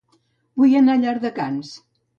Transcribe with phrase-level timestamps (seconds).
[0.63, 1.77] Vull anar a Llardecans